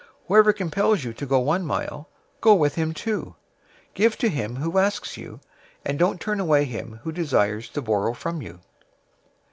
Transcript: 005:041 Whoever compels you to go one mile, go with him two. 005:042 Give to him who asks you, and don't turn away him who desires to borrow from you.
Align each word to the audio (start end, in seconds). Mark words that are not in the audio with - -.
005:041 0.01 0.07
Whoever 0.29 0.53
compels 0.53 1.03
you 1.03 1.13
to 1.13 1.25
go 1.27 1.37
one 1.39 1.63
mile, 1.63 2.09
go 2.41 2.55
with 2.55 2.73
him 2.73 2.91
two. 2.91 3.35
005:042 3.93 3.93
Give 3.93 4.17
to 4.17 4.29
him 4.29 4.55
who 4.55 4.77
asks 4.79 5.15
you, 5.15 5.39
and 5.85 5.99
don't 5.99 6.19
turn 6.19 6.39
away 6.39 6.65
him 6.65 6.99
who 7.03 7.11
desires 7.11 7.69
to 7.69 7.83
borrow 7.83 8.13
from 8.13 8.41
you. 8.41 8.61